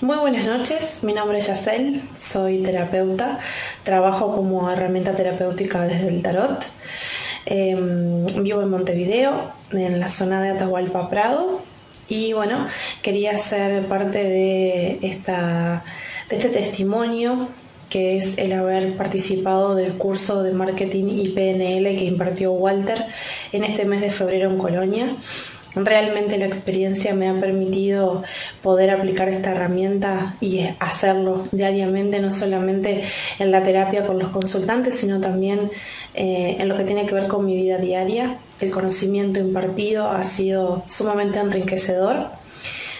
Muy 0.00 0.16
buenas 0.16 0.44
noches, 0.44 1.00
mi 1.02 1.12
nombre 1.12 1.40
es 1.40 1.48
Yacel, 1.48 2.02
soy 2.20 2.62
terapeuta, 2.62 3.40
trabajo 3.82 4.32
como 4.32 4.70
herramienta 4.70 5.16
terapéutica 5.16 5.88
desde 5.88 6.06
el 6.06 6.22
tarot. 6.22 6.64
Em, 7.46 8.24
vivo 8.44 8.62
en 8.62 8.70
Montevideo, 8.70 9.50
en 9.72 9.98
la 9.98 10.08
zona 10.08 10.40
de 10.40 10.50
Atahualpa 10.50 11.10
Prado, 11.10 11.62
y 12.06 12.32
bueno, 12.32 12.68
quería 13.02 13.36
ser 13.38 13.86
parte 13.86 14.22
de, 14.22 15.00
esta, 15.02 15.82
de 16.30 16.36
este 16.36 16.50
testimonio 16.50 17.48
que 17.90 18.18
es 18.18 18.38
el 18.38 18.52
haber 18.52 18.96
participado 18.96 19.74
del 19.74 19.94
curso 19.94 20.44
de 20.44 20.52
marketing 20.52 21.06
y 21.08 21.30
PNL 21.30 21.98
que 21.98 22.04
impartió 22.04 22.52
Walter 22.52 23.04
en 23.50 23.64
este 23.64 23.84
mes 23.84 24.00
de 24.00 24.10
febrero 24.10 24.48
en 24.48 24.58
Colonia. 24.58 25.06
Realmente 25.74 26.38
la 26.38 26.46
experiencia 26.46 27.14
me 27.14 27.28
ha 27.28 27.34
permitido 27.34 28.22
poder 28.62 28.90
aplicar 28.90 29.28
esta 29.28 29.52
herramienta 29.52 30.36
y 30.40 30.66
hacerlo 30.78 31.46
diariamente, 31.52 32.20
no 32.20 32.32
solamente 32.32 33.04
en 33.38 33.50
la 33.50 33.62
terapia 33.62 34.06
con 34.06 34.18
los 34.18 34.30
consultantes, 34.30 34.96
sino 34.96 35.20
también 35.20 35.70
eh, 36.14 36.56
en 36.58 36.68
lo 36.68 36.76
que 36.76 36.84
tiene 36.84 37.06
que 37.06 37.14
ver 37.14 37.28
con 37.28 37.44
mi 37.44 37.54
vida 37.54 37.78
diaria. 37.78 38.38
El 38.60 38.70
conocimiento 38.70 39.40
impartido 39.40 40.10
ha 40.10 40.24
sido 40.24 40.84
sumamente 40.88 41.38
enriquecedor 41.38 42.38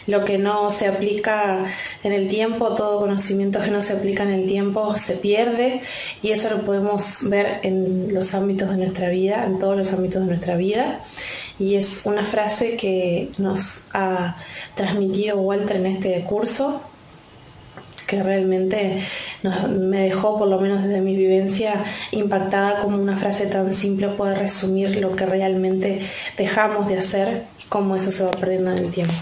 lo 0.08 0.24
que 0.24 0.38
no 0.38 0.70
se 0.70 0.88
aplica 0.88 1.66
en 2.02 2.12
el 2.14 2.30
tiempo, 2.30 2.74
todo 2.74 2.98
conocimiento 2.98 3.60
que 3.60 3.70
no 3.70 3.82
se 3.82 3.92
aplica 3.92 4.22
en 4.22 4.30
el 4.30 4.46
tiempo 4.46 4.96
se 4.96 5.18
pierde 5.18 5.82
y 6.22 6.30
eso 6.30 6.48
lo 6.48 6.64
podemos 6.64 7.28
ver 7.28 7.60
en 7.62 8.14
los 8.14 8.34
ámbitos 8.34 8.70
de 8.70 8.78
nuestra 8.78 9.10
vida, 9.10 9.44
en 9.44 9.58
todos 9.58 9.76
los 9.76 9.92
ámbitos 9.92 10.22
de 10.22 10.28
nuestra 10.28 10.56
vida. 10.56 11.00
Y 11.58 11.74
es 11.74 12.06
una 12.06 12.24
frase 12.24 12.76
que 12.76 13.30
nos 13.38 13.84
ha 13.92 14.36
transmitido 14.74 15.40
Walter 15.40 15.76
en 15.76 15.86
este 15.86 16.22
curso, 16.22 16.80
que 18.06 18.22
realmente 18.22 19.02
me 19.42 20.02
dejó, 20.04 20.38
por 20.38 20.48
lo 20.48 20.58
menos 20.58 20.82
desde 20.82 21.00
mi 21.00 21.14
vivencia, 21.14 21.84
impactada 22.12 22.80
como 22.80 22.96
una 22.96 23.16
frase 23.16 23.46
tan 23.46 23.74
simple 23.74 24.08
puede 24.08 24.34
resumir 24.34 24.96
lo 24.96 25.14
que 25.14 25.26
realmente 25.26 26.00
dejamos 26.36 26.88
de 26.88 26.98
hacer 26.98 27.44
y 27.62 27.66
cómo 27.68 27.96
eso 27.96 28.10
se 28.10 28.24
va 28.24 28.30
perdiendo 28.30 28.72
en 28.72 28.78
el 28.78 28.90
tiempo. 28.90 29.14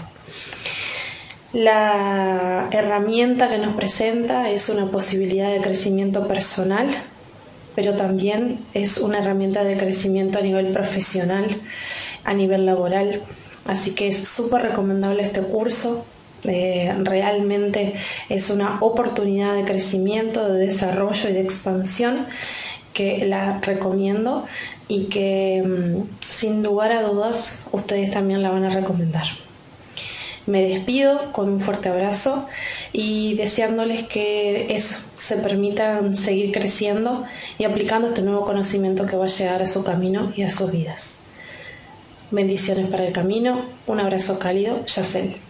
La 1.53 2.67
herramienta 2.71 3.49
que 3.49 3.57
nos 3.57 3.75
presenta 3.75 4.49
es 4.49 4.69
una 4.69 4.91
posibilidad 4.91 5.51
de 5.51 5.61
crecimiento 5.61 6.27
personal, 6.27 6.87
pero 7.75 7.93
también 7.93 8.59
es 8.73 8.97
una 8.97 9.19
herramienta 9.19 9.63
de 9.63 9.77
crecimiento 9.77 10.39
a 10.39 10.41
nivel 10.41 10.71
profesional, 10.71 11.45
a 12.27 12.33
nivel 12.33 12.67
laboral. 12.67 13.23
Así 13.65 13.95
que 13.95 14.09
es 14.09 14.27
súper 14.27 14.61
recomendable 14.61 15.23
este 15.23 15.41
curso. 15.41 16.05
Eh, 16.43 16.93
realmente 16.99 17.95
es 18.29 18.51
una 18.51 18.77
oportunidad 18.81 19.55
de 19.55 19.63
crecimiento, 19.63 20.53
de 20.53 20.67
desarrollo 20.67 21.29
y 21.29 21.33
de 21.33 21.41
expansión 21.41 22.27
que 22.93 23.25
la 23.25 23.59
recomiendo 23.59 24.45
y 24.87 25.05
que 25.05 25.63
mm, 25.65 26.03
sin 26.21 26.61
lugar 26.63 26.91
a 26.91 27.01
dudas 27.01 27.65
ustedes 27.71 28.11
también 28.11 28.43
la 28.43 28.51
van 28.51 28.65
a 28.65 28.69
recomendar. 28.69 29.25
Me 30.45 30.63
despido 30.63 31.33
con 31.33 31.49
un 31.49 31.59
fuerte 31.59 31.89
abrazo 31.89 32.47
y 32.93 33.35
deseándoles 33.35 34.07
que 34.07 34.75
eso, 34.75 34.99
se 35.15 35.37
permitan 35.37 36.15
seguir 36.15 36.53
creciendo 36.53 37.25
y 37.57 37.65
aplicando 37.65 38.07
este 38.07 38.21
nuevo 38.21 38.45
conocimiento 38.45 39.05
que 39.05 39.17
va 39.17 39.25
a 39.25 39.27
llegar 39.27 39.61
a 39.61 39.67
su 39.67 39.83
camino 39.83 40.31
y 40.35 40.43
a 40.43 40.51
sus 40.51 40.71
vidas. 40.71 41.16
Bendiciones 42.29 42.89
para 42.89 43.07
el 43.07 43.13
camino, 43.13 43.61
un 43.87 43.99
abrazo 44.01 44.37
cálido, 44.37 44.85
Yacel. 44.85 45.46